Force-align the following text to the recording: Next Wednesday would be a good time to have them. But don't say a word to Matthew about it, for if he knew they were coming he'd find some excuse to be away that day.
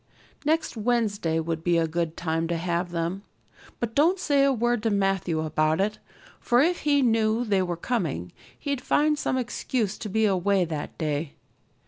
Next 0.43 0.75
Wednesday 0.75 1.39
would 1.39 1.63
be 1.63 1.77
a 1.77 1.85
good 1.87 2.17
time 2.17 2.47
to 2.47 2.57
have 2.57 2.89
them. 2.89 3.21
But 3.79 3.93
don't 3.93 4.17
say 4.17 4.43
a 4.43 4.51
word 4.51 4.81
to 4.81 4.89
Matthew 4.89 5.41
about 5.41 5.79
it, 5.79 5.99
for 6.39 6.59
if 6.59 6.79
he 6.79 7.03
knew 7.03 7.45
they 7.45 7.61
were 7.61 7.77
coming 7.77 8.31
he'd 8.57 8.81
find 8.81 9.15
some 9.19 9.37
excuse 9.37 9.99
to 9.99 10.09
be 10.09 10.25
away 10.25 10.65
that 10.65 10.97
day. 10.97 11.33